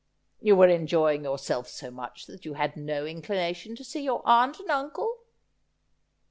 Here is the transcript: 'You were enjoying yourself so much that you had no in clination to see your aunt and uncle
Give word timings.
'You 0.41 0.55
were 0.55 0.67
enjoying 0.67 1.25
yourself 1.25 1.67
so 1.67 1.91
much 1.91 2.25
that 2.25 2.43
you 2.43 2.55
had 2.55 2.75
no 2.75 3.05
in 3.05 3.21
clination 3.21 3.77
to 3.77 3.83
see 3.83 4.01
your 4.03 4.23
aunt 4.25 4.59
and 4.59 4.71
uncle 4.71 5.19